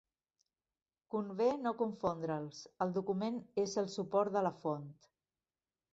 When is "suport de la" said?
3.97-4.57